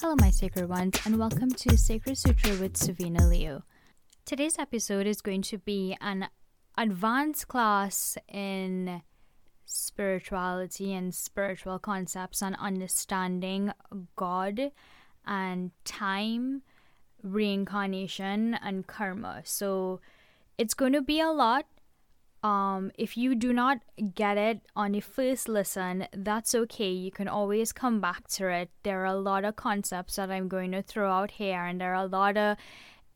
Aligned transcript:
Hello, 0.00 0.16
my 0.20 0.30
sacred 0.30 0.68
ones, 0.70 0.98
and 1.04 1.18
welcome 1.18 1.50
to 1.50 1.76
Sacred 1.76 2.16
Sutra 2.16 2.56
with 2.56 2.76
Savina 2.76 3.26
Leo. 3.26 3.64
Today's 4.24 4.58
episode 4.58 5.06
is 5.06 5.20
going 5.20 5.42
to 5.42 5.58
be 5.58 5.96
an 6.00 6.28
advanced 6.78 7.48
class 7.48 8.16
in 8.26 9.02
spirituality 9.68 10.94
and 10.94 11.14
spiritual 11.14 11.78
concepts 11.78 12.42
on 12.42 12.54
understanding 12.54 13.72
God 14.16 14.72
and 15.26 15.70
time, 15.84 16.62
reincarnation, 17.22 18.54
and 18.54 18.86
karma. 18.86 19.42
So 19.44 20.00
it's 20.56 20.74
going 20.74 20.94
to 20.94 21.02
be 21.02 21.20
a 21.20 21.30
lot. 21.30 21.66
Um, 22.42 22.92
if 22.96 23.16
you 23.16 23.34
do 23.34 23.52
not 23.52 23.78
get 24.14 24.38
it 24.38 24.60
on 24.74 24.92
the 24.92 25.00
first 25.00 25.48
listen, 25.48 26.06
that's 26.12 26.54
okay. 26.54 26.90
You 26.90 27.10
can 27.10 27.28
always 27.28 27.72
come 27.72 28.00
back 28.00 28.28
to 28.28 28.48
it. 28.48 28.70
There 28.84 29.02
are 29.02 29.06
a 29.06 29.16
lot 29.16 29.44
of 29.44 29.56
concepts 29.56 30.16
that 30.16 30.30
I'm 30.30 30.48
going 30.48 30.72
to 30.72 30.82
throw 30.82 31.10
out 31.10 31.32
here, 31.32 31.64
and 31.64 31.80
there 31.80 31.94
are 31.94 32.04
a 32.04 32.06
lot 32.06 32.36
of 32.36 32.56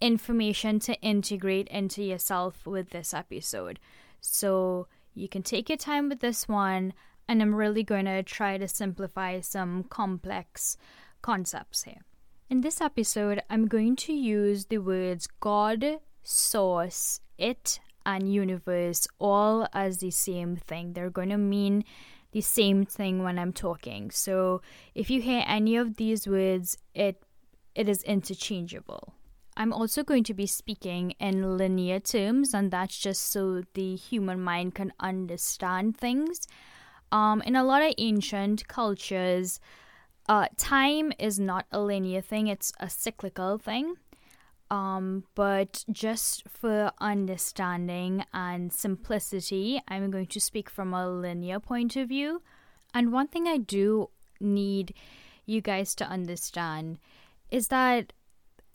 information 0.00 0.80
to 0.80 1.00
integrate 1.00 1.68
into 1.68 2.02
yourself 2.02 2.66
with 2.66 2.90
this 2.90 3.14
episode. 3.14 3.78
So 4.20 4.88
you 5.14 5.28
can 5.28 5.42
take 5.42 5.68
your 5.68 5.78
time 5.78 6.08
with 6.08 6.20
this 6.20 6.48
one, 6.48 6.92
and 7.28 7.40
I'm 7.40 7.54
really 7.54 7.82
going 7.82 8.06
to 8.06 8.22
try 8.22 8.58
to 8.58 8.68
simplify 8.68 9.40
some 9.40 9.84
complex 9.84 10.76
concepts 11.20 11.84
here. 11.84 12.02
In 12.50 12.60
this 12.60 12.80
episode, 12.80 13.42
I'm 13.48 13.66
going 13.66 13.96
to 13.96 14.12
use 14.12 14.66
the 14.66 14.78
words 14.78 15.26
God, 15.40 16.00
Source, 16.22 17.20
It, 17.38 17.80
and 18.04 18.32
universe 18.32 19.06
all 19.18 19.66
as 19.72 19.98
the 19.98 20.10
same 20.10 20.56
thing. 20.56 20.92
They're 20.92 21.10
going 21.10 21.30
to 21.30 21.38
mean 21.38 21.84
the 22.32 22.40
same 22.40 22.84
thing 22.84 23.22
when 23.22 23.38
I'm 23.38 23.52
talking. 23.52 24.10
So 24.10 24.62
if 24.94 25.10
you 25.10 25.22
hear 25.22 25.44
any 25.46 25.76
of 25.76 25.96
these 25.96 26.26
words, 26.26 26.78
it 26.94 27.22
it 27.74 27.88
is 27.88 28.02
interchangeable. 28.02 29.14
I'm 29.56 29.72
also 29.72 30.02
going 30.02 30.24
to 30.24 30.34
be 30.34 30.46
speaking 30.46 31.14
in 31.20 31.56
linear 31.58 32.00
terms, 32.00 32.54
and 32.54 32.70
that's 32.70 32.98
just 32.98 33.30
so 33.30 33.62
the 33.74 33.96
human 33.96 34.40
mind 34.40 34.74
can 34.74 34.92
understand 34.98 35.96
things. 35.96 36.46
Um, 37.10 37.42
in 37.42 37.56
a 37.56 37.64
lot 37.64 37.82
of 37.82 37.94
ancient 37.98 38.66
cultures, 38.68 39.60
uh, 40.28 40.46
time 40.56 41.12
is 41.18 41.38
not 41.38 41.66
a 41.70 41.80
linear 41.80 42.22
thing, 42.22 42.46
it's 42.46 42.72
a 42.80 42.88
cyclical 42.88 43.58
thing. 43.58 43.96
Um, 44.70 45.24
but 45.34 45.84
just 45.92 46.48
for 46.48 46.92
understanding 46.98 48.24
and 48.32 48.72
simplicity, 48.72 49.82
I'm 49.86 50.10
going 50.10 50.28
to 50.28 50.40
speak 50.40 50.70
from 50.70 50.94
a 50.94 51.10
linear 51.10 51.60
point 51.60 51.94
of 51.96 52.08
view. 52.08 52.40
And 52.94 53.12
one 53.12 53.28
thing 53.28 53.46
I 53.46 53.58
do 53.58 54.08
need 54.40 54.94
you 55.44 55.60
guys 55.60 55.94
to 55.96 56.06
understand 56.06 56.98
is 57.50 57.68
that 57.68 58.14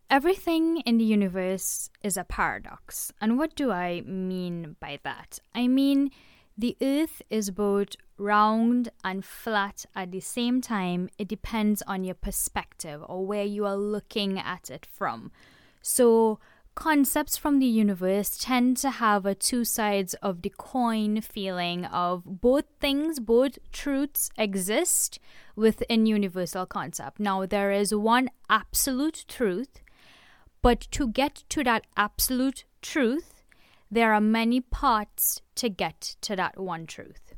everything 0.10 0.78
in 0.82 0.98
the 0.98 1.04
universe 1.04 1.90
is 2.04 2.18
a 2.18 2.24
paradox. 2.24 3.12
And 3.20 3.38
what 3.38 3.56
do 3.56 3.72
I 3.72 4.02
mean 4.02 4.76
by 4.80 5.00
that? 5.04 5.40
I 5.54 5.68
mean, 5.68 6.12
the 6.58 6.76
earth 6.82 7.22
is 7.30 7.52
both 7.52 7.90
round 8.18 8.90
and 9.04 9.24
flat 9.24 9.86
at 9.96 10.12
the 10.12 10.20
same 10.20 10.62
time. 10.62 11.10
It 11.18 11.28
depends 11.28 11.82
on 11.84 12.04
your 12.04 12.16
perspective 12.16 13.02
or 13.08 13.26
where 13.26 13.44
you 13.44 13.66
are 13.66 13.78
looking 13.78 14.40
at 14.40 14.70
it 14.70 14.86
from. 14.86 15.32
So, 15.82 16.40
concepts 16.74 17.38
from 17.38 17.60
the 17.60 17.66
universe 17.66 18.38
tend 18.38 18.78
to 18.78 18.90
have 18.90 19.26
a 19.26 19.34
two 19.34 19.66
sides 19.66 20.14
of 20.16 20.42
the 20.42 20.54
coin 20.58 21.22
feeling 21.22 21.86
of 21.86 22.24
both 22.26 22.66
things, 22.80 23.20
both 23.20 23.58
truths 23.72 24.30
exist 24.38 25.20
within 25.56 26.06
universal 26.06 26.66
concept. 26.66 27.20
Now, 27.20 27.46
there 27.46 27.72
is 27.72 27.94
one 27.94 28.30
absolute 28.50 29.26
truth, 29.28 29.80
but 30.62 30.82
to 30.92 31.08
get 31.08 31.44
to 31.50 31.64
that 31.64 31.86
absolute 31.96 32.66
truth, 32.82 33.44
there 33.90 34.14
are 34.14 34.22
many 34.22 34.62
parts 34.62 35.42
to 35.56 35.70
get 35.70 36.16
to 36.22 36.36
that 36.36 36.60
one 36.60 36.86
truth. 36.86 37.34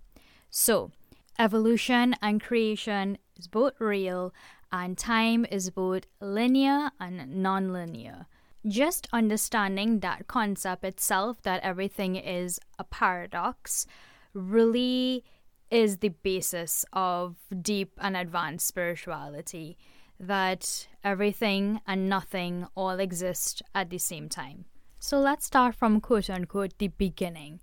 So, 0.50 0.92
evolution 1.38 2.16
and 2.22 2.42
creation 2.42 3.18
is 3.38 3.48
both 3.48 3.80
real, 3.80 4.34
and 4.72 4.98
time 4.98 5.46
is 5.50 5.70
both 5.70 6.06
linear 6.20 6.92
and 7.00 7.44
non 7.44 7.72
linear 7.72 8.28
just 8.68 9.08
understanding 9.14 10.00
that 10.00 10.28
concept 10.28 10.84
itself, 10.84 11.42
that 11.44 11.62
everything 11.64 12.16
is 12.16 12.60
a 12.78 12.84
paradox, 12.84 13.86
really 14.34 15.24
is 15.72 15.98
the 15.98 16.10
basis 16.10 16.86
of 16.94 17.38
deep 17.62 17.92
and 18.00 18.18
advanced 18.18 18.68
spirituality. 18.68 19.78
That 20.20 20.88
everything 21.04 21.82
and 21.88 22.10
nothing 22.10 22.68
all 22.76 23.00
exist 23.00 23.62
at 23.74 23.90
the 23.90 23.98
same 23.98 24.28
time. 24.28 24.66
So 25.00 25.20
let's 25.20 25.46
start 25.46 25.76
from 25.76 26.02
quote 26.02 26.30
unquote 26.30 26.78
the 26.78 26.90
beginning. 26.90 27.62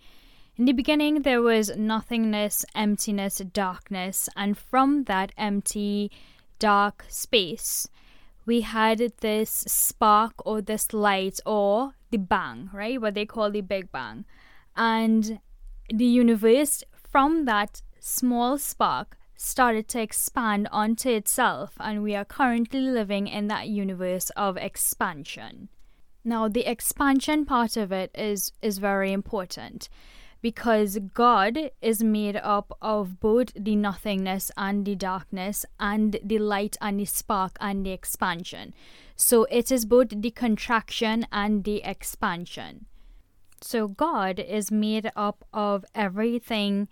In 0.57 0.65
the 0.65 0.73
beginning, 0.73 1.21
there 1.21 1.43
was 1.43 1.77
nothingness, 1.77 2.65
emptiness, 2.75 3.39
darkness, 3.53 4.29
and 4.37 4.57
from 4.57 5.05
that 5.05 5.33
empty, 5.37 6.11
dark 6.59 7.05
space, 7.09 7.87
we 8.47 8.63
had 8.63 9.13
this 9.21 9.51
spark 9.51 10.33
or 10.47 10.63
this 10.63 10.95
light 10.95 11.41
or 11.45 11.93
the 12.11 12.17
bang, 12.17 12.71
right? 12.73 13.01
What 13.01 13.15
they 13.15 13.27
call 13.27 13.51
the 13.51 13.61
Big 13.61 13.93
Bang. 13.93 14.25
And 14.77 15.41
the 15.93 16.07
universe, 16.07 16.85
from 16.95 17.45
that 17.45 17.83
small 17.99 18.57
spark, 18.57 19.19
started 19.37 19.89
to 19.89 20.01
expand 20.01 20.69
onto 20.73 21.11
itself, 21.11 21.75
and 21.79 22.03
we 22.03 22.15
are 22.15 22.25
currently 22.25 22.81
living 22.81 23.27
in 23.27 23.49
that 23.49 23.69
universe 23.69 24.31
of 24.31 24.57
expansion. 24.57 25.69
Now, 26.25 26.49
the 26.49 26.69
expansion 26.69 27.45
part 27.45 27.77
of 27.77 27.93
it 27.93 28.11
is, 28.15 28.53
is 28.61 28.79
very 28.79 29.13
important 29.13 29.89
because 30.43 30.99
God 31.15 31.71
is 31.81 32.03
made 32.03 32.37
up 32.37 32.77
of 32.83 33.21
both 33.21 33.53
the 33.55 33.75
nothingness 33.75 34.51
and 34.57 34.85
the 34.85 34.95
darkness, 34.95 35.65
and 35.81 36.19
the 36.23 36.39
light 36.39 36.77
and 36.81 37.01
the 37.01 37.05
spark 37.05 37.57
and 37.61 37.85
the 37.85 37.91
expansion. 37.91 38.75
So 39.17 39.45
it 39.51 39.73
is 39.73 39.85
both 39.85 40.09
the 40.11 40.31
contraction 40.31 41.27
and 41.33 41.65
the 41.65 41.83
expansion. 41.83 42.87
So 43.61 43.89
God 43.89 44.39
is 44.39 44.71
made 44.71 45.11
up 45.17 45.45
of 45.53 45.85
everything 45.95 46.89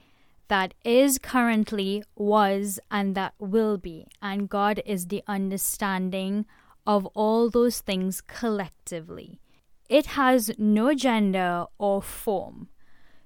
that 0.49 0.75
is 0.84 1.19
currently, 1.19 2.05
was, 2.16 2.78
and 2.91 3.15
that 3.15 3.34
will 3.38 3.78
be. 3.78 4.06
And 4.21 4.49
God 4.49 4.82
is 4.84 5.06
the 5.06 5.22
understanding 5.27 6.47
of 6.87 7.06
all 7.15 7.50
those 7.50 7.81
things 7.81 8.21
collectively. 8.21 9.41
It 9.88 10.06
has 10.06 10.50
no 10.59 10.94
gender 10.94 11.66
or 11.78 12.03
form. 12.03 12.69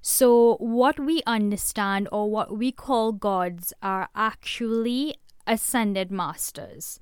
So, 0.00 0.56
what 0.56 0.98
we 0.98 1.22
understand 1.26 2.08
or 2.12 2.30
what 2.30 2.56
we 2.56 2.72
call 2.72 3.12
gods 3.12 3.72
are 3.82 4.08
actually 4.14 5.16
ascended 5.46 6.10
masters. 6.10 7.00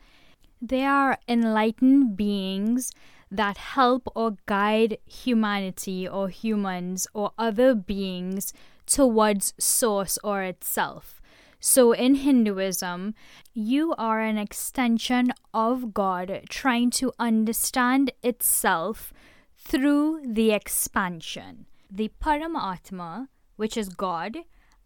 They 0.63 0.85
are 0.85 1.19
enlightened 1.29 2.17
beings 2.17 2.91
that 3.31 3.57
help 3.57 4.09
or 4.15 4.37
guide 4.47 4.99
humanity 5.05 6.09
or 6.09 6.29
humans 6.29 7.07
or 7.13 7.33
other 7.37 7.75
beings 7.75 8.53
towards 8.87 9.55
source 9.59 10.19
or 10.23 10.43
itself. 10.43 11.21
So 11.59 11.93
in 11.93 12.17
Hinduism, 12.17 13.15
you 13.55 13.95
are 13.99 14.21
an 14.21 14.39
extension 14.39 15.33
of 15.53 15.93
God 15.93 16.43
trying 16.49 16.91
to 16.91 17.13
understand 17.19 18.13
itself 18.23 19.13
through 19.57 20.23
the 20.25 20.53
expansion 20.53 21.67
the 21.91 22.11
Paramatma, 22.21 23.29
which 23.57 23.77
is 23.77 23.89
God, 23.89 24.39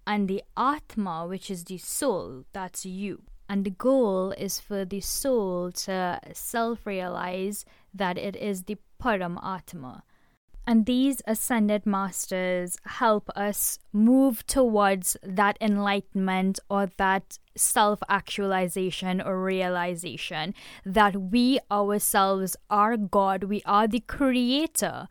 and 0.07 0.29
the 0.29 0.43
Atma, 0.57 1.27
which 1.27 1.51
is 1.51 1.65
the 1.65 1.79
soul, 1.79 2.45
that's 2.53 2.85
you. 2.85 3.23
And 3.49 3.65
the 3.65 3.71
goal 3.71 4.33
is 4.33 4.61
for 4.61 4.85
the 4.85 5.01
soul 5.01 5.73
to 5.73 6.21
self 6.33 6.87
realize 6.87 7.65
that 7.93 8.17
it 8.17 8.37
is 8.37 8.65
the 8.65 8.77
Paramatma. 9.03 10.03
And 10.71 10.87
these 10.87 11.21
ascended 11.27 11.85
masters 11.85 12.79
help 12.85 13.29
us 13.35 13.81
move 13.93 14.47
towards 14.47 15.17
that 15.21 15.59
enlightenment 15.61 16.61
or 16.71 16.89
that 16.97 17.41
self 17.57 17.99
actualization 18.09 19.21
or 19.21 19.43
realization 19.43 20.55
that 20.87 21.17
we 21.17 21.59
ourselves 21.73 22.57
are 22.71 22.97
God, 22.97 23.43
we 23.43 23.63
are 23.67 23.89
the 23.89 23.99
creator, 23.99 25.09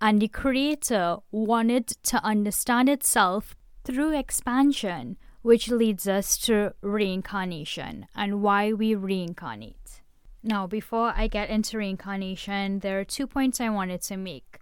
and 0.00 0.22
the 0.22 0.28
creator 0.28 1.16
wanted 1.32 1.88
to 2.04 2.24
understand 2.24 2.88
itself 2.88 3.56
through 3.82 4.16
expansion, 4.16 5.16
which 5.42 5.72
leads 5.72 6.06
us 6.06 6.38
to 6.38 6.72
reincarnation 6.82 8.06
and 8.14 8.42
why 8.42 8.72
we 8.72 8.94
reincarnate. 8.94 10.02
Now, 10.44 10.68
before 10.68 11.12
I 11.16 11.26
get 11.26 11.50
into 11.50 11.78
reincarnation, 11.78 12.78
there 12.78 13.00
are 13.00 13.04
two 13.04 13.26
points 13.26 13.60
I 13.60 13.70
wanted 13.70 14.02
to 14.02 14.16
make. 14.16 14.59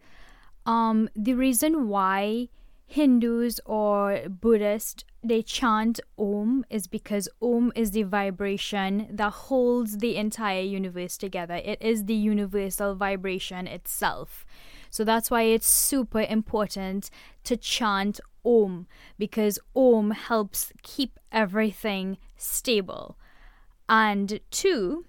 Um, 0.68 1.08
the 1.16 1.32
reason 1.32 1.88
why 1.88 2.48
Hindus 2.86 3.58
or 3.64 4.20
Buddhists 4.28 5.02
they 5.24 5.42
chant 5.42 5.98
Om 6.18 6.64
is 6.68 6.86
because 6.86 7.26
Om 7.40 7.72
is 7.74 7.90
the 7.92 8.02
vibration 8.02 9.08
that 9.10 9.32
holds 9.32 9.98
the 9.98 10.16
entire 10.16 10.60
universe 10.60 11.16
together. 11.16 11.54
It 11.54 11.80
is 11.80 12.04
the 12.04 12.14
universal 12.14 12.94
vibration 12.94 13.66
itself. 13.66 14.44
So 14.90 15.04
that's 15.04 15.30
why 15.30 15.42
it's 15.42 15.66
super 15.66 16.20
important 16.20 17.10
to 17.44 17.56
chant 17.56 18.20
Om 18.44 18.86
because 19.18 19.58
Om 19.74 20.10
helps 20.10 20.70
keep 20.82 21.18
everything 21.32 22.18
stable. 22.36 23.16
And 23.88 24.38
two, 24.50 25.06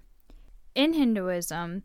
in 0.74 0.94
Hinduism, 0.94 1.82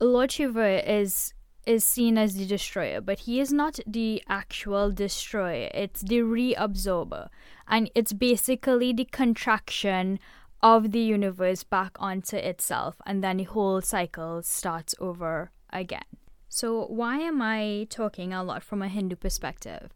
Lord 0.00 0.32
Shiva 0.32 0.92
is 0.92 1.32
is 1.66 1.84
seen 1.84 2.16
as 2.16 2.34
the 2.34 2.46
destroyer, 2.46 3.00
but 3.00 3.20
he 3.20 3.40
is 3.40 3.52
not 3.52 3.80
the 3.86 4.22
actual 4.28 4.90
destroyer. 4.90 5.68
It's 5.74 6.00
the 6.00 6.20
reabsorber. 6.20 7.28
And 7.68 7.90
it's 7.94 8.12
basically 8.12 8.92
the 8.92 9.04
contraction 9.04 10.18
of 10.62 10.92
the 10.92 11.00
universe 11.00 11.64
back 11.64 11.96
onto 11.98 12.36
itself. 12.36 12.96
And 13.04 13.22
then 13.22 13.38
the 13.38 13.44
whole 13.44 13.80
cycle 13.80 14.42
starts 14.42 14.94
over 15.00 15.50
again. 15.70 16.04
So, 16.48 16.86
why 16.86 17.18
am 17.18 17.42
I 17.42 17.86
talking 17.90 18.32
a 18.32 18.42
lot 18.42 18.62
from 18.62 18.80
a 18.80 18.88
Hindu 18.88 19.16
perspective? 19.16 19.92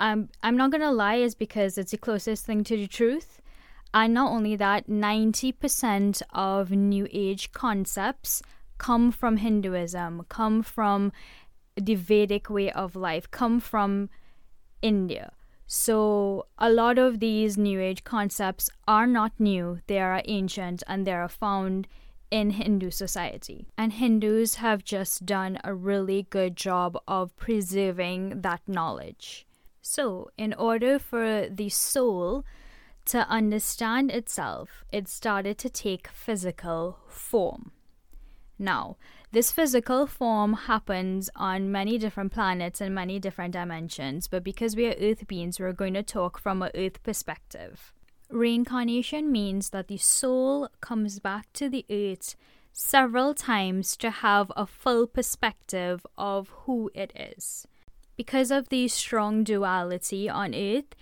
Um, 0.00 0.28
I'm 0.42 0.56
not 0.56 0.70
going 0.70 0.80
to 0.80 0.92
lie, 0.92 1.16
is 1.16 1.34
because 1.34 1.76
it's 1.76 1.90
the 1.90 1.98
closest 1.98 2.46
thing 2.46 2.64
to 2.64 2.76
the 2.76 2.86
truth. 2.86 3.42
And 3.92 4.14
not 4.14 4.30
only 4.30 4.54
that, 4.56 4.86
90% 4.86 6.22
of 6.32 6.70
New 6.70 7.08
Age 7.10 7.52
concepts 7.52 8.42
come 8.78 9.12
from 9.12 9.36
Hinduism, 9.36 10.24
come 10.28 10.62
from 10.62 11.12
the 11.76 11.94
Vedic 11.94 12.48
way 12.50 12.70
of 12.70 12.96
life, 12.96 13.30
come 13.30 13.60
from 13.60 14.08
India. 14.82 15.32
So, 15.66 16.46
a 16.56 16.70
lot 16.70 16.96
of 16.96 17.20
these 17.20 17.58
New 17.58 17.78
Age 17.80 18.02
concepts 18.02 18.70
are 18.86 19.06
not 19.06 19.32
new, 19.38 19.80
they 19.86 20.00
are 20.00 20.22
ancient 20.24 20.82
and 20.86 21.06
they 21.06 21.12
are 21.12 21.28
found 21.28 21.86
in 22.30 22.50
Hindu 22.50 22.90
society. 22.90 23.66
And 23.76 23.92
Hindus 23.92 24.56
have 24.56 24.84
just 24.84 25.26
done 25.26 25.58
a 25.64 25.74
really 25.74 26.26
good 26.30 26.56
job 26.56 26.98
of 27.06 27.36
preserving 27.36 28.40
that 28.42 28.62
knowledge. 28.66 29.46
So, 29.82 30.30
in 30.36 30.54
order 30.54 30.98
for 30.98 31.48
the 31.50 31.68
soul 31.68 32.44
to 33.06 33.28
understand 33.28 34.10
itself, 34.10 34.84
it 34.92 35.08
started 35.08 35.56
to 35.58 35.70
take 35.70 36.08
physical 36.08 36.98
form. 37.08 37.72
Now, 38.58 38.96
this 39.30 39.52
physical 39.52 40.06
form 40.06 40.54
happens 40.54 41.30
on 41.36 41.70
many 41.70 41.96
different 41.98 42.32
planets 42.32 42.80
and 42.80 42.94
many 42.94 43.18
different 43.18 43.52
dimensions, 43.52 44.26
but 44.26 44.42
because 44.42 44.74
we 44.74 44.86
are 44.86 44.96
Earth 45.00 45.26
beings, 45.28 45.60
we're 45.60 45.72
going 45.72 45.94
to 45.94 46.02
talk 46.02 46.38
from 46.38 46.62
an 46.62 46.70
Earth 46.74 47.02
perspective. 47.02 47.92
Reincarnation 48.30 49.30
means 49.30 49.70
that 49.70 49.88
the 49.88 49.96
soul 49.96 50.68
comes 50.80 51.20
back 51.20 51.52
to 51.54 51.68
the 51.68 51.86
Earth 51.88 52.34
several 52.72 53.32
times 53.32 53.96
to 53.96 54.10
have 54.10 54.52
a 54.56 54.66
full 54.66 55.06
perspective 55.06 56.04
of 56.16 56.48
who 56.64 56.90
it 56.94 57.12
is. 57.14 57.66
Because 58.16 58.50
of 58.50 58.68
the 58.68 58.88
strong 58.88 59.44
duality 59.44 60.28
on 60.28 60.54
Earth, 60.54 60.94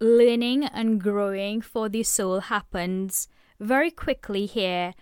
learning 0.00 0.64
and 0.64 1.00
growing 1.00 1.60
for 1.60 1.88
the 1.88 2.02
soul 2.02 2.40
happens 2.40 3.28
very 3.60 3.90
quickly 3.90 4.46
here 4.46 4.94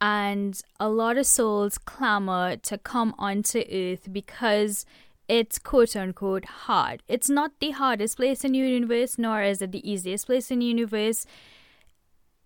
and 0.00 0.60
a 0.78 0.88
lot 0.88 1.16
of 1.16 1.26
souls 1.26 1.78
clamor 1.78 2.56
to 2.56 2.78
come 2.78 3.14
onto 3.18 3.62
earth 3.70 4.12
because 4.12 4.84
it's 5.28 5.58
quote 5.58 5.96
unquote 5.96 6.44
hard. 6.44 7.02
It's 7.08 7.30
not 7.30 7.52
the 7.60 7.70
hardest 7.70 8.16
place 8.16 8.44
in 8.44 8.52
the 8.52 8.58
universe, 8.58 9.18
nor 9.18 9.42
is 9.42 9.62
it 9.62 9.72
the 9.72 9.88
easiest 9.88 10.26
place 10.26 10.50
in 10.50 10.58
the 10.58 10.66
universe. 10.66 11.26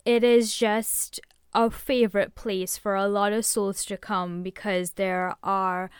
It 0.04 0.22
is 0.22 0.54
just 0.54 1.20
a 1.54 1.70
favorite 1.70 2.34
place 2.34 2.76
for 2.76 2.94
a 2.94 3.08
lot 3.08 3.32
of 3.32 3.44
souls 3.44 3.84
to 3.86 3.96
come 3.96 4.42
because 4.42 4.92
there 4.92 5.34
are 5.42 5.90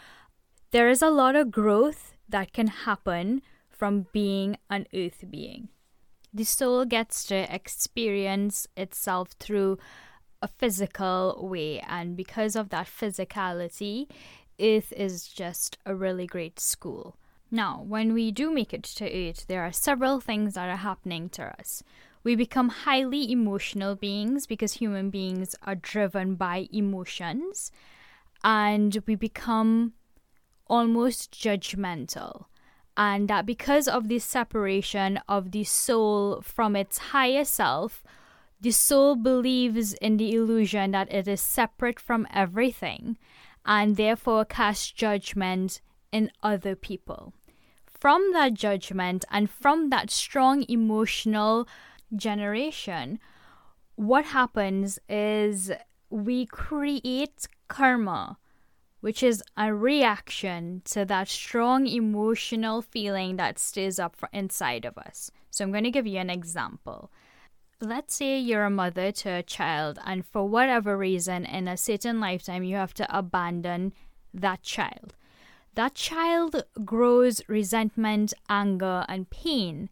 there 0.71 0.89
is 0.89 1.03
a 1.03 1.11
lot 1.11 1.35
of 1.35 1.51
growth 1.51 2.15
that 2.29 2.53
can 2.53 2.67
happen 2.69 3.43
from 3.71 4.07
being 4.13 4.57
an 4.69 4.87
earth 4.95 5.25
being. 5.31 5.69
The 6.33 6.45
soul 6.45 6.85
gets 6.85 7.25
to 7.25 7.53
experience 7.53 8.67
itself 8.77 9.31
through 9.41 9.79
a 10.41 10.49
physical 10.49 11.37
way, 11.41 11.81
and 11.81 12.17
because 12.17 12.55
of 12.55 12.69
that 12.71 12.87
physicality, 12.87 14.09
Earth 14.61 14.93
is 14.93 15.29
just 15.29 15.79
a 15.87 15.95
really 15.95 16.27
great 16.27 16.61
school. 16.61 17.17
Now, 17.51 17.83
when 17.87 18.13
we 18.13 18.31
do 18.31 18.51
make 18.53 18.75
it 18.75 18.83
to 18.85 19.05
Earth, 19.07 19.47
there 19.47 19.63
are 19.63 19.73
several 19.73 20.21
things 20.21 20.55
that 20.55 20.69
are 20.69 20.77
happening 20.77 21.29
to 21.31 21.45
us. 21.59 21.83
We 22.23 22.35
become 22.37 22.69
highly 22.69 23.31
emotional 23.31 23.95
beings 23.95 24.47
because 24.47 24.75
human 24.75 25.11
beings 25.11 25.55
are 25.65 25.75
driven 25.75 26.35
by 26.35 26.69
emotions, 26.73 27.73
and 28.45 29.03
we 29.07 29.15
become 29.15 29.95
almost 30.67 31.33
judgmental. 31.33 32.45
And 32.97 33.29
that 33.29 33.47
because 33.47 33.87
of 33.87 34.09
this 34.09 34.25
separation 34.25 35.21
of 35.29 35.53
the 35.53 35.65
soul 35.65 36.43
from 36.43 36.75
its 36.75 36.99
higher 36.99 37.45
self, 37.45 38.03
the 38.61 38.71
soul 38.71 39.15
believes 39.15 39.93
in 39.95 40.17
the 40.17 40.35
illusion 40.35 40.91
that 40.91 41.13
it 41.13 41.29
is 41.29 41.41
separate 41.41 42.01
from 42.01 42.27
everything 42.33 43.17
and 43.65 43.97
therefore 43.97 44.45
casts 44.45 44.91
judgment 44.91 45.81
in 46.11 46.31
other 46.43 46.75
people. 46.75 47.33
From 47.87 48.33
that 48.33 48.55
judgment 48.55 49.25
and 49.31 49.51
from 49.51 49.91
that 49.91 50.11
strong 50.11 50.65
emotional 50.69 51.69
generation, 52.15 53.19
what 53.97 54.27
happens 54.27 54.99
is 55.09 55.71
we 56.11 56.47
create 56.47 57.47
karma, 57.69 58.39
which 59.01 59.23
is 59.23 59.43
a 59.57 59.75
reaction 59.75 60.83
to 60.85 61.05
that 61.05 61.29
strong 61.29 61.87
emotional 61.87 62.83
feeling 62.83 63.37
that 63.37 63.59
stirs 63.59 63.99
up 63.99 64.17
inside 64.33 64.85
of 64.85 64.97
us. 64.97 65.31
So 65.51 65.65
I'm 65.65 65.73
going 65.73 65.85
to 65.85 65.91
give 65.91 66.07
you 66.07 66.19
an 66.19 66.31
example 66.31 67.11
let's 67.81 68.15
say 68.15 68.39
you're 68.39 68.65
a 68.65 68.71
mother 68.71 69.13
to 69.13 69.29
a 69.31 69.43
child, 69.43 69.99
and 70.05 70.27
for 70.27 70.49
whatever 70.49 70.97
reason, 70.97 71.45
in 71.45 71.69
a 71.69 71.77
certain 71.77 72.21
lifetime, 72.21 72.65
you 72.65 72.77
have 72.77 72.95
to 72.95 73.17
abandon 73.17 73.93
that 74.35 74.63
child. 74.63 75.15
That 75.75 75.95
child 75.95 76.65
grows 76.85 77.41
resentment, 77.47 78.35
anger, 78.49 79.05
and 79.09 79.31
pain. 79.31 79.91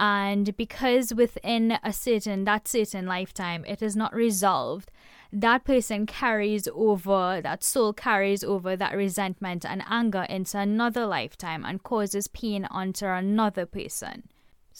And 0.00 0.56
because 0.56 1.14
within 1.14 1.78
a 1.82 1.92
certain 1.92 2.44
that 2.44 2.68
certain 2.68 3.06
lifetime 3.06 3.64
it 3.66 3.82
is 3.82 3.96
not 3.96 4.14
resolved, 4.14 4.90
that 5.32 5.64
person 5.64 6.06
carries 6.06 6.68
over, 6.72 7.40
that 7.42 7.62
soul 7.62 7.92
carries 7.92 8.42
over 8.42 8.76
that 8.76 8.96
resentment 8.96 9.64
and 9.64 9.82
anger 9.88 10.22
into 10.28 10.58
another 10.58 11.06
lifetime 11.06 11.64
and 11.64 11.82
causes 11.82 12.28
pain 12.28 12.64
onto 12.64 13.06
another 13.06 13.66
person. 13.66 14.24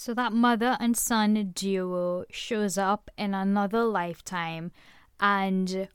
So 0.01 0.15
that 0.15 0.33
mother 0.33 0.77
and 0.79 0.97
son 0.97 1.51
duo 1.57 2.25
shows 2.31 2.79
up 2.79 3.11
in 3.19 3.35
another 3.35 3.83
lifetime 3.83 4.71
and 5.19 5.89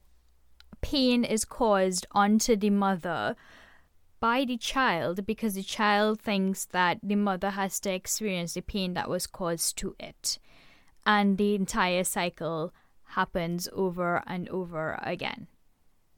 pain 0.81 1.23
is 1.23 1.45
caused 1.45 2.05
onto 2.11 2.57
the 2.57 2.69
mother 2.69 3.37
by 4.19 4.43
the 4.43 4.57
child 4.57 5.25
because 5.25 5.53
the 5.53 5.63
child 5.63 6.19
thinks 6.19 6.65
that 6.65 6.99
the 7.01 7.15
mother 7.15 7.51
has 7.51 7.79
to 7.79 7.93
experience 7.93 8.55
the 8.55 8.61
pain 8.61 8.93
that 8.93 9.09
was 9.09 9.25
caused 9.25 9.77
to 9.77 9.95
it. 9.97 10.37
And 11.05 11.37
the 11.37 11.55
entire 11.55 12.03
cycle 12.03 12.73
happens 13.15 13.69
over 13.71 14.21
and 14.27 14.49
over 14.49 14.99
again. 15.01 15.47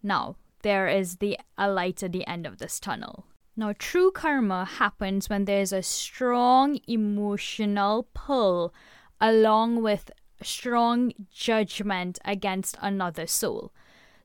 Now, 0.01 0.37
there 0.63 0.87
is 0.87 1.17
the 1.17 1.37
a 1.55 1.69
light 1.69 2.01
at 2.01 2.13
the 2.13 2.25
end 2.25 2.47
of 2.47 2.57
this 2.57 2.79
tunnel. 2.79 3.27
Now, 3.57 3.73
true 3.77 4.11
karma 4.11 4.65
happens 4.65 5.29
when 5.29 5.45
there's 5.45 5.71
a 5.71 5.81
strong 5.81 6.77
emotional 6.87 8.09
pull 8.13 8.73
along 9.21 9.81
with 9.81 10.11
strong 10.41 11.13
judgment 11.31 12.19
against 12.25 12.77
another 12.81 13.25
soul. 13.25 13.71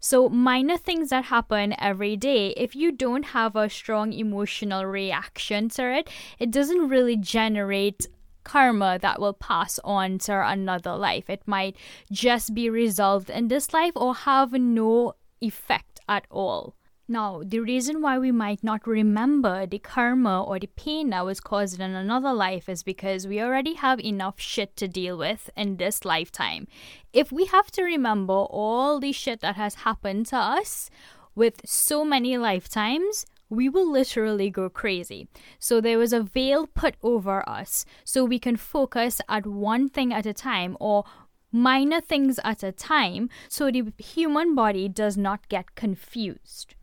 So, 0.00 0.28
minor 0.28 0.76
things 0.76 1.10
that 1.10 1.26
happen 1.26 1.74
every 1.78 2.16
day, 2.16 2.48
if 2.56 2.74
you 2.74 2.90
don't 2.90 3.26
have 3.26 3.54
a 3.54 3.70
strong 3.70 4.12
emotional 4.12 4.84
reaction 4.84 5.68
to 5.70 5.98
it, 5.98 6.08
it 6.40 6.50
doesn't 6.50 6.88
really 6.88 7.16
generate 7.16 8.08
karma 8.42 8.98
that 9.00 9.20
will 9.20 9.34
pass 9.34 9.78
on 9.84 10.18
to 10.18 10.48
another 10.48 10.96
life. 10.96 11.30
It 11.30 11.42
might 11.46 11.76
just 12.10 12.52
be 12.52 12.68
resolved 12.68 13.30
in 13.30 13.46
this 13.46 13.72
life 13.72 13.92
or 13.94 14.14
have 14.14 14.52
no 14.52 15.14
effect 15.40 16.00
at 16.08 16.26
all. 16.30 16.74
Now, 17.10 17.42
the 17.44 17.58
reason 17.58 18.02
why 18.02 18.20
we 18.20 18.30
might 18.30 18.62
not 18.62 18.86
remember 18.86 19.66
the 19.66 19.80
karma 19.80 20.44
or 20.44 20.60
the 20.60 20.68
pain 20.68 21.10
that 21.10 21.26
was 21.26 21.40
caused 21.40 21.80
in 21.80 21.90
another 21.90 22.32
life 22.32 22.68
is 22.68 22.84
because 22.84 23.26
we 23.26 23.42
already 23.42 23.74
have 23.74 23.98
enough 23.98 24.38
shit 24.38 24.76
to 24.76 24.86
deal 24.86 25.18
with 25.18 25.50
in 25.56 25.78
this 25.78 26.04
lifetime. 26.04 26.68
If 27.12 27.32
we 27.32 27.46
have 27.46 27.72
to 27.72 27.82
remember 27.82 28.34
all 28.34 29.00
the 29.00 29.10
shit 29.10 29.40
that 29.40 29.56
has 29.56 29.74
happened 29.86 30.26
to 30.26 30.36
us 30.36 30.88
with 31.34 31.62
so 31.64 32.04
many 32.04 32.38
lifetimes, 32.38 33.26
we 33.48 33.68
will 33.68 33.90
literally 33.90 34.48
go 34.48 34.70
crazy. 34.70 35.26
So 35.58 35.80
there 35.80 35.98
was 35.98 36.12
a 36.12 36.22
veil 36.22 36.68
put 36.68 36.94
over 37.02 37.42
us 37.48 37.84
so 38.04 38.24
we 38.24 38.38
can 38.38 38.54
focus 38.54 39.20
at 39.28 39.48
one 39.48 39.88
thing 39.88 40.12
at 40.12 40.26
a 40.26 40.32
time 40.32 40.76
or 40.78 41.02
minor 41.50 42.00
things 42.00 42.38
at 42.44 42.62
a 42.62 42.70
time 42.70 43.28
so 43.48 43.68
the 43.68 43.92
human 43.98 44.54
body 44.54 44.88
does 44.88 45.16
not 45.16 45.48
get 45.48 45.74
confused 45.74 46.76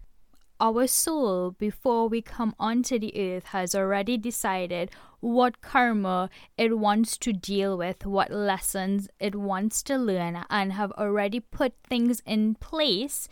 our 0.60 0.88
soul, 0.88 1.52
before 1.52 2.08
we 2.08 2.22
come 2.22 2.56
onto 2.60 3.00
the 3.00 3.14
earth, 3.18 3.46
has 3.46 3.76
already 3.76 4.18
decided 4.18 4.92
what 5.20 5.62
karma 5.62 6.30
it 6.58 6.78
wants 6.78 7.18
to 7.18 7.34
deal 7.34 7.78
with, 7.78 8.06
what 8.06 8.32
lessons 8.32 9.10
it 9.20 9.36
wants 9.36 9.84
to 9.84 9.98
learn, 9.98 10.44
and 10.50 10.74
have 10.74 10.92
already 10.94 11.40
put 11.40 11.74
things 11.84 12.22
in 12.26 12.56
place 12.56 13.28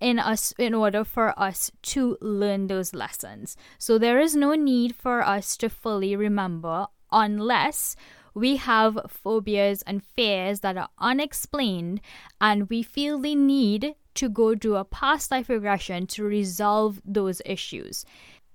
in 0.00 0.18
us 0.18 0.52
in 0.58 0.74
order 0.74 1.04
for 1.04 1.38
us 1.38 1.72
to 1.82 2.16
learn 2.20 2.66
those 2.68 2.94
lessons. 2.94 3.56
So 3.78 3.98
there 3.98 4.20
is 4.20 4.36
no 4.36 4.54
need 4.54 4.94
for 4.94 5.22
us 5.22 5.56
to 5.58 5.68
fully 5.68 6.14
remember 6.14 6.86
unless 7.10 7.96
we 8.34 8.56
have 8.56 8.98
phobias 9.08 9.82
and 9.82 10.04
fears 10.14 10.60
that 10.60 10.76
are 10.76 10.90
unexplained 10.98 12.00
and 12.40 12.68
we 12.68 12.82
feel 12.82 13.18
the 13.18 13.34
need 13.34 13.94
to 14.14 14.28
go 14.28 14.54
do 14.54 14.76
a 14.76 14.84
past 14.84 15.30
life 15.30 15.48
regression 15.48 16.06
to 16.08 16.24
resolve 16.24 17.00
those 17.04 17.42
issues. 17.44 18.04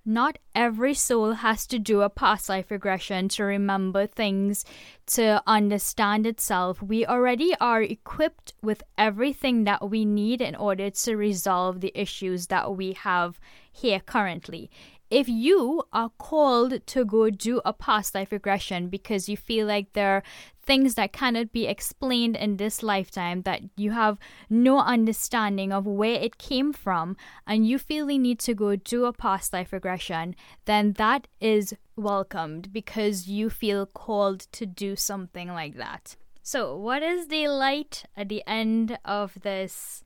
Not 0.06 0.38
every 0.54 0.94
soul 0.94 1.32
has 1.32 1.66
to 1.68 1.80
do 1.80 2.02
a 2.02 2.10
past 2.10 2.50
life 2.50 2.70
regression 2.70 3.30
to 3.30 3.46
remember 3.46 4.06
things, 4.06 4.66
to 5.08 5.42
understand 5.48 6.28
itself. 6.28 6.82
We 6.82 7.06
already 7.06 7.56
are 7.62 7.82
equipped 7.82 8.54
with 8.62 8.84
everything 8.98 9.64
that 9.64 9.90
we 9.90 10.04
need 10.04 10.42
in 10.42 10.56
order 10.56 10.90
to 10.90 11.16
resolve 11.16 11.80
the 11.80 11.94
issues 11.96 12.48
that 12.48 12.76
we 12.76 12.94
have 12.94 13.40
here 13.72 14.02
currently 14.02 14.70
if 15.13 15.29
you 15.29 15.84
are 15.93 16.10
called 16.17 16.86
to 16.88 17.05
go 17.05 17.29
do 17.29 17.62
a 17.63 17.72
past 17.72 18.15
life 18.15 18.32
regression 18.32 18.89
because 18.89 19.29
you 19.29 19.38
feel 19.38 19.67
like 19.67 19.93
there 19.93 20.15
are 20.15 20.24
things 20.60 20.96
that 20.96 21.13
cannot 21.13 21.51
be 21.51 21.67
explained 21.67 22.36
in 22.36 22.58
this 22.58 22.82
lifetime, 22.82 23.43
that 23.43 23.62
you 23.75 23.91
have 23.91 24.17
no 24.50 24.79
understanding 24.79 25.72
of 25.72 25.86
where 25.86 26.20
it 26.20 26.39
came 26.39 26.74
from, 26.74 27.15
and 27.46 27.67
you 27.67 27.77
feel 27.77 28.08
the 28.08 28.17
need 28.17 28.39
to 28.39 28.55
go 28.55 28.75
do 28.75 29.05
a 29.05 29.13
past 29.13 29.53
life 29.53 29.72
regression, 29.72 30.36
then 30.65 30.93
that 30.93 31.27
is 31.39 31.75
welcomed 31.96 32.74
because 32.74 33.27
you 33.27 33.51
feel 33.51 33.86
called 33.86 34.39
to 34.51 34.65
do 34.65 34.96
something 34.96 35.50
like 35.50 35.75
that. 35.77 36.15
So, 36.41 36.75
what 36.75 37.03
is 37.03 37.27
the 37.27 37.48
light 37.50 38.05
at 38.17 38.29
the 38.29 38.43
end 38.48 38.98
of 39.05 39.38
this 39.43 40.03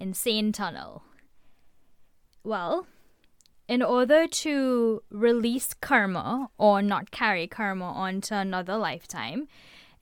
insane 0.00 0.50
tunnel? 0.50 1.04
Well, 2.42 2.86
in 3.68 3.82
order 3.82 4.26
to 4.26 5.02
release 5.10 5.74
karma 5.74 6.50
or 6.58 6.82
not 6.82 7.10
carry 7.10 7.46
karma 7.46 7.86
onto 7.86 8.34
another 8.34 8.76
lifetime, 8.76 9.48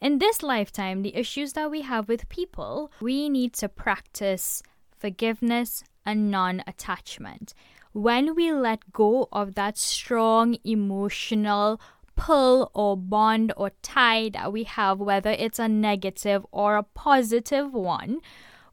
in 0.01 0.19
this 0.19 0.43
lifetime, 0.43 1.03
the 1.03 1.15
issues 1.15 1.53
that 1.53 1.71
we 1.71 1.83
have 1.83 2.09
with 2.09 2.29
people, 2.29 2.91
we 3.01 3.29
need 3.29 3.53
to 3.55 3.69
practice 3.69 4.61
forgiveness 4.99 5.85
and 6.05 6.29
non 6.29 6.65
attachment. 6.67 7.55
When 7.93 8.35
we 8.35 8.51
let 8.53 8.93
go 8.93 9.29
of 9.31 9.55
that 9.55 9.79
strong 9.79 10.57
emotional 10.65 11.81
pull 12.17 12.71
or 12.75 12.97
bond 12.97 13.53
or 13.57 13.71
tie 13.83 14.29
that 14.31 14.53
we 14.53 14.65
have, 14.65 14.99
whether 14.99 15.31
it's 15.31 15.59
a 15.59 15.69
negative 15.69 16.45
or 16.51 16.77
a 16.77 16.83
positive 16.83 17.73
one, 17.73 18.21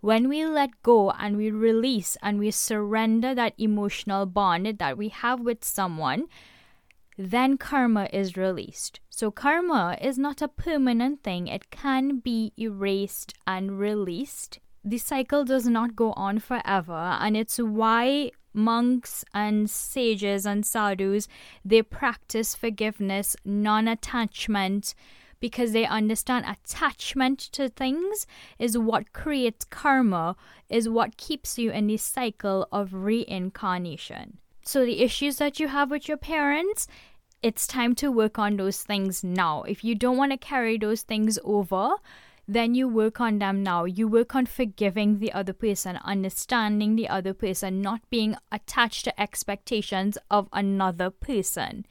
when 0.01 0.29
we 0.29 0.46
let 0.46 0.82
go 0.84 1.12
and 1.12 1.36
we 1.38 1.51
release 1.51 2.18
and 2.22 2.39
we 2.39 2.51
surrender 2.51 3.36
that 3.36 3.53
emotional 3.58 4.25
bond 4.25 4.77
that 4.79 4.98
we 4.98 5.10
have 5.10 5.39
with 5.39 5.63
someone, 5.63 6.25
then 7.18 7.58
karma 7.58 8.08
is 8.13 8.38
released. 8.38 9.01
So, 9.10 9.29
karma 9.29 9.98
is 10.01 10.18
not 10.18 10.41
a 10.41 10.48
permanent 10.48 11.22
thing, 11.22 11.48
it 11.48 11.70
can 11.70 12.20
be 12.20 12.53
erased 12.58 13.34
and 13.46 13.77
released. 13.77 14.60
The 14.86 14.98
cycle 14.98 15.44
does 15.44 15.68
not 15.68 15.98
go 15.98 16.13
on 16.13 16.39
forever, 16.39 17.18
and 17.20 17.36
it's 17.36 17.58
why 17.58 18.32
monks 18.53 19.25
and 19.34 19.70
sages 19.70 20.46
and 20.46 20.65
sadhus 20.65 21.27
they 21.63 21.82
practice 21.82 22.56
forgiveness, 22.56 23.36
non 23.44 23.88
attachment, 23.88 24.96
because 25.39 25.72
they 25.72 25.86
understand 25.86 26.46
attachment 26.46 27.39
to 27.39 27.69
things 27.69 28.27
is 28.58 28.77
what 28.77 29.13
creates 29.13 29.65
karma, 29.65 30.36
is 30.69 30.89
what 30.89 31.17
keeps 31.17 31.58
you 31.58 31.72
in 31.72 31.88
the 31.88 31.98
cycle 31.98 32.67
of 32.72 32.93
reincarnation. 32.93 34.38
So, 34.63 34.86
the 34.86 35.01
issues 35.01 35.38
that 35.38 35.60
you 35.60 35.67
have 35.69 35.89
with 35.89 36.08
your 36.08 36.17
parents, 36.17 36.88
it's 37.41 37.65
time 37.65 37.96
to 37.96 38.12
work 38.12 38.38
on 38.38 38.58
those 38.58 38.84
things 38.84 39.24
now. 39.24 39.63
If 39.63 39.84
you 39.84 39.96
don't 39.96 40.17
want 40.17 40.31
to 40.31 40.38
carry 40.38 40.77
those 40.77 41.01
things 41.01 41.39
over, 41.43 41.96
then 42.50 42.74
you 42.74 42.88
work 42.88 43.22
on 43.22 43.38
them 43.38 43.62
now. 43.62 43.86
You 43.86 44.08
work 44.08 44.34
on 44.36 44.48
forgiving 44.48 45.19
the 45.19 45.31
other 45.31 45.53
person, 45.53 45.98
understanding 46.03 46.96
the 46.96 47.08
other 47.08 47.34
person, 47.34 47.79
not 47.79 48.01
being 48.10 48.36
attached 48.51 49.05
to 49.05 49.22
expectations 49.22 50.17
of 50.31 50.50
another 50.51 51.12
person. 51.12 51.86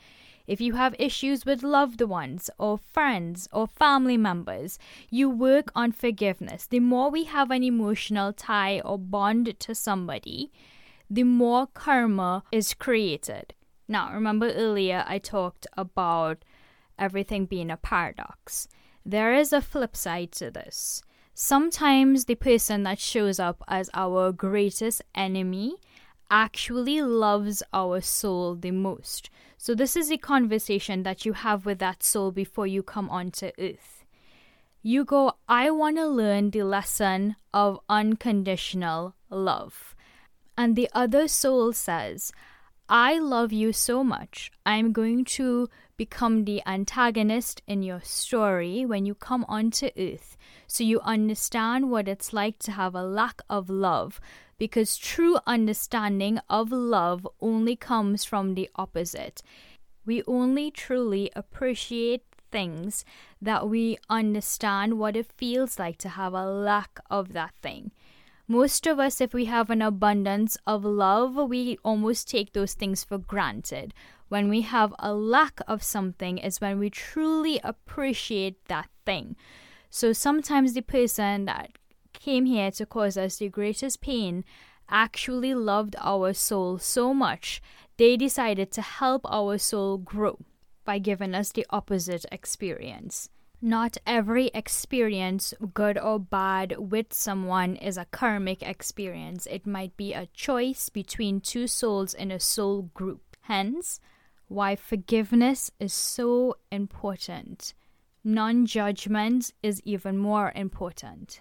If 0.49 0.63
you 0.63 0.73
have 0.73 0.97
issues 0.99 1.45
with 1.45 1.63
loved 1.63 2.01
ones 2.01 2.49
or 2.59 2.79
friends 2.79 3.49
or 3.53 3.67
family 3.67 4.17
members, 4.17 4.79
you 5.11 5.29
work 5.29 5.71
on 5.77 5.93
forgiveness. 5.93 6.67
The 6.67 6.81
more 6.81 7.11
we 7.11 7.25
have 7.25 7.51
an 7.51 7.63
emotional 7.63 8.33
tie 8.33 8.81
or 8.81 8.99
bond 8.99 9.61
to 9.61 9.75
somebody, 9.75 10.51
the 11.11 11.25
more 11.25 11.67
karma 11.67 12.45
is 12.51 12.73
created. 12.73 13.53
Now, 13.87 14.11
remember 14.13 14.51
earlier 14.51 15.05
I 15.07 15.19
talked 15.19 15.67
about 15.77 16.39
everything 16.99 17.45
being 17.45 17.71
a 17.71 17.77
paradox. 17.77 18.69
There 19.05 19.35
is 19.35 19.53
a 19.53 19.61
flip 19.61 19.95
side 19.95 20.33
to 20.33 20.51
this. 20.51 21.03
Sometimes 21.35 22.25
the 22.25 22.35
person 22.35 22.85
that 22.85 22.99
shows 22.99 23.39
up 23.39 23.63
as 23.69 23.91
our 23.93 24.33
greatest 24.33 25.03
enemy 25.15 25.77
actually 26.31 27.03
loves 27.03 27.63
our 27.73 28.01
soul 28.01 28.55
the 28.55 28.71
most. 28.71 29.29
So, 29.61 29.75
this 29.75 29.97
is 29.97 30.11
a 30.11 30.17
conversation 30.17 31.03
that 31.03 31.27
you 31.27 31.33
have 31.33 31.67
with 31.67 31.81
that 31.81 32.05
soul 32.05 32.31
before 32.31 32.69
you 32.69 32.83
come 32.83 33.11
onto 33.11 33.51
earth. 33.59 34.05
You 34.83 35.05
go, 35.05 35.33
I 35.49 35.71
want 35.73 35.97
to 35.97 36.07
learn 36.07 36.51
the 36.51 36.63
lesson 36.63 37.35
of 37.53 37.81
unconditional 37.89 39.17
love. 39.29 39.97
And 40.57 40.77
the 40.77 40.89
other 40.95 41.27
soul 41.27 41.73
says, 41.73 42.33
I 42.89 43.19
love 43.19 43.53
you 43.53 43.73
so 43.73 44.05
much. 44.05 44.53
I'm 44.65 44.93
going 44.93 45.25
to 45.37 45.69
become 45.97 46.45
the 46.45 46.63
antagonist 46.65 47.61
in 47.67 47.83
your 47.83 48.01
story 48.01 48.87
when 48.87 49.05
you 49.05 49.15
come 49.15 49.45
onto 49.49 49.91
earth 49.99 50.37
so 50.69 50.85
you 50.85 51.01
understand 51.01 51.91
what 51.91 52.07
it's 52.07 52.33
like 52.33 52.59
to 52.61 52.71
have 52.71 52.95
a 52.95 53.03
lack 53.03 53.43
of 53.51 53.69
love 53.69 54.21
because 54.59 54.97
true 54.97 55.39
understanding 55.47 56.41
of 56.49 56.73
love 56.73 57.27
only 57.41 57.77
comes 57.77 58.25
from 58.25 58.55
the 58.55 58.69
opposite. 58.75 59.43
We 60.05 60.23
only 60.27 60.71
truly 60.71 61.31
appreciate 61.37 62.23
things 62.51 63.05
that 63.41 63.69
we 63.69 63.99
understand 64.09 64.99
what 64.99 65.17
it 65.17 65.33
feels 65.37 65.79
like 65.79 65.99
to 65.99 66.09
have 66.11 66.33
a 66.33 66.47
lack 66.47 66.99
of 67.11 67.33
that 67.35 67.55
thing. 67.63 67.93
Most 68.51 68.87
of 68.87 68.99
us, 68.99 69.21
if 69.21 69.35
we 69.35 69.45
have 69.45 69.69
an 69.69 69.83
abundance 69.83 70.57
of 70.67 70.83
love, 70.83 71.37
we 71.37 71.79
almost 71.85 72.31
take 72.31 72.55
those 72.55 72.73
things 72.73 73.05
for 73.05 73.19
granted. 73.19 73.93
When 74.29 74.49
we 74.49 74.63
have 74.63 74.95
a 74.99 75.13
lack 75.13 75.61
of 75.69 75.83
something, 75.83 76.39
is 76.39 76.61
when 76.61 76.79
we 76.79 76.89
truly 76.89 77.61
appreciate 77.63 78.65
that 78.69 78.89
thing. 79.05 79.37
So 79.91 80.15
sometimes 80.15 80.73
the 80.73 80.81
person 80.81 81.45
that 81.45 81.73
came 82.13 82.47
here 82.47 82.71
to 82.73 82.87
cause 82.87 83.17
us 83.17 83.37
the 83.37 83.49
greatest 83.49 84.01
pain 84.01 84.45
actually 84.91 85.55
loved 85.55 85.97
our 85.99 86.33
soul 86.33 86.79
so 86.79 87.13
much, 87.13 87.61
they 87.97 88.17
decided 88.17 88.71
to 88.73 88.83
help 88.83 89.23
our 89.25 89.59
soul 89.59 89.99
grow 89.99 90.39
by 90.85 90.99
giving 90.99 91.35
us 91.35 91.53
the 91.53 91.67
opposite 91.71 92.25
experience. 92.33 93.29
Not 93.61 93.97
every 94.07 94.47
experience, 94.55 95.53
good 95.75 95.99
or 95.99 96.21
bad, 96.21 96.77
with 96.79 97.13
someone 97.13 97.75
is 97.77 97.99
a 97.99 98.05
karmic 98.07 98.63
experience. 98.63 99.47
It 99.47 99.67
might 99.67 99.97
be 99.97 100.15
a 100.15 100.29
choice 100.33 100.89
between 100.89 101.41
two 101.41 101.67
souls 101.67 102.15
in 102.15 102.31
a 102.31 102.39
soul 102.39 102.83
group. 102.95 103.37
Hence, 103.43 103.99
why 104.47 104.77
forgiveness 104.77 105.73
is 105.81 105.93
so 105.93 106.55
important. 106.71 107.75
Non 108.23 108.65
judgment 108.65 109.53
is 109.63 109.83
even 109.85 110.17
more 110.19 110.53
important 110.55 111.41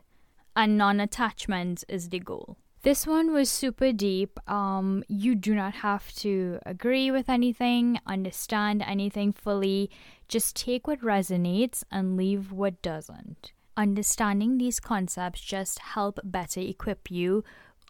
and 0.58 0.78
non 0.78 1.00
attachment 1.00 1.86
is 1.88 2.10
the 2.10 2.20
goal. 2.20 2.58
This 2.82 3.06
one 3.06 3.32
was 3.32 3.50
super 3.50 3.92
deep. 3.92 4.40
Um, 4.50 5.04
you 5.08 5.36
do 5.36 5.54
not 5.54 5.76
have 5.76 6.12
to 6.16 6.60
agree 6.66 7.12
with 7.12 7.30
anything, 7.30 8.00
understand 8.06 8.84
anything 8.86 9.34
fully. 9.34 9.90
Just 10.28 10.56
take 10.56 10.88
what 10.88 11.02
resonates 11.02 11.84
and 11.92 12.18
leave 12.18 12.52
what 12.52 12.82
doesn't. 12.82 13.52
Understanding 13.76 14.58
these 14.58 14.80
concepts 14.80 15.42
just 15.42 15.80
help 15.80 16.20
better 16.24 16.62
equip 16.62 17.12
you 17.12 17.44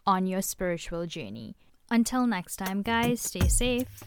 on 0.06 0.26
your 0.26 0.42
spiritual 0.42 1.06
journey. 1.06 1.56
Until 1.90 2.26
next 2.26 2.56
time, 2.56 2.82
guys, 2.82 3.22
stay 3.22 3.48
safe. 3.48 4.04